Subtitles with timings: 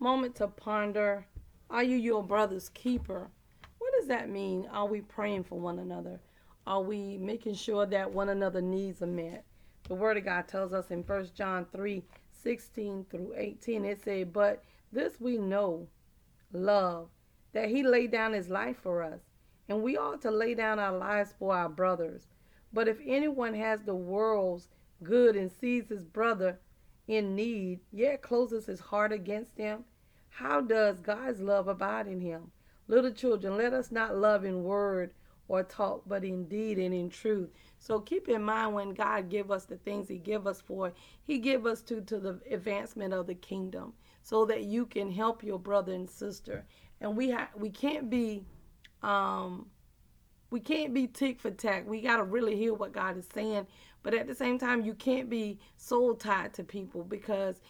[0.00, 1.26] moment to ponder
[1.68, 3.28] Are you your brother's keeper?
[3.78, 4.66] What does that mean?
[4.72, 6.18] Are we praying for one another?
[6.66, 9.44] Are we making sure that one another needs are met?
[9.88, 12.02] The Word of God tells us in 1 John 3
[12.42, 15.86] 16 through 18, it said, But this we know,
[16.52, 17.10] love,
[17.52, 19.20] that He laid down His life for us,
[19.68, 22.28] and we ought to lay down our lives for our brothers.
[22.72, 24.68] But if anyone has the world's
[25.02, 26.58] good and sees his brother
[27.10, 29.84] in need, yet closes his heart against them?
[30.30, 32.50] how does God's love abide in him?
[32.88, 35.12] Little children, let us not love in word
[35.48, 37.50] or talk, but in deed and in truth.
[37.78, 40.92] So keep in mind when God give us the things He give us for,
[41.24, 45.42] He give us to to the advancement of the kingdom, so that you can help
[45.42, 46.64] your brother and sister.
[47.00, 48.44] And we ha- we can't be
[49.02, 49.66] um,
[50.50, 51.86] we can't be tick for tack.
[51.86, 53.66] We got to really hear what God is saying.
[54.02, 57.60] But at the same time, you can't be soul tied to people because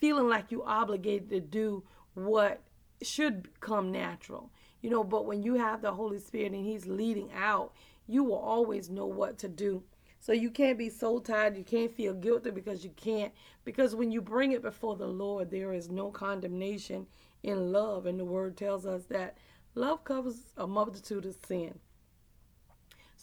[0.00, 1.84] feeling like you're obligated to do
[2.14, 2.62] what
[3.02, 4.50] should come natural.
[4.80, 7.72] You know, but when you have the Holy Spirit and He's leading out,
[8.06, 9.82] you will always know what to do.
[10.20, 11.56] So you can't be soul tied.
[11.56, 13.32] you can't feel guilty because you can't.
[13.64, 17.06] Because when you bring it before the Lord, there is no condemnation
[17.42, 18.06] in love.
[18.06, 19.36] And the word tells us that
[19.74, 21.78] love covers a multitude of sin.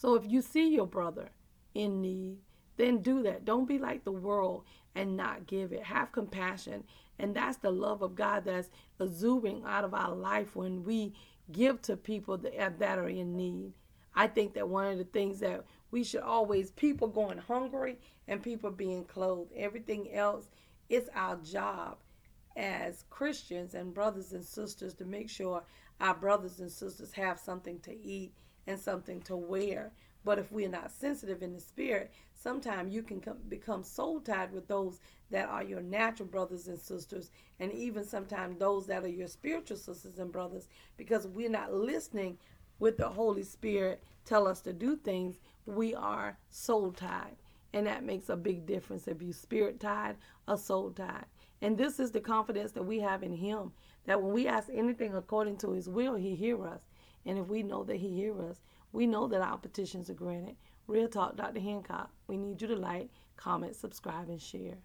[0.02, 1.30] So if you see your brother
[1.76, 2.40] in need,
[2.76, 3.46] then do that.
[3.46, 4.64] Don't be like the world
[4.96, 5.84] and not give it.
[5.84, 6.86] Have compassion.
[7.20, 11.14] And that's the love of God that's exuding out of our life when we
[11.52, 13.74] give to people that, that are in need.
[14.16, 18.42] I think that one of the things that we should always, people going hungry and
[18.42, 20.50] people being clothed, everything else,
[20.90, 22.00] it's our job
[22.58, 25.62] as Christians and brothers and sisters to make sure
[26.00, 28.34] our brothers and sisters have something to eat
[28.68, 29.92] and something to wear.
[30.24, 34.52] But if we're not sensitive in the spirit, sometimes you can come, become soul tied
[34.52, 35.00] with those
[35.32, 39.78] that are your natural brothers and sisters, and even sometimes those that are your spiritual
[39.78, 40.68] sisters and brothers,
[40.98, 42.38] because we're not listening
[42.80, 45.40] with the Holy Spirit tell us to do things.
[45.66, 47.38] We are soul tied,
[47.74, 50.18] and that makes a big difference if you spirit tied
[50.48, 51.26] or soul tied.
[51.62, 53.72] And this is the confidence that we have in Him
[54.06, 56.82] that when we ask anything according to His will, He hear us.
[57.26, 58.62] And if we know that He hear us,
[58.92, 60.56] we know that our petitions are granted.
[60.88, 61.60] Real Talk, Dr.
[61.60, 62.12] Hancock.
[62.28, 64.78] We need you to like, comment, subscribe, and share.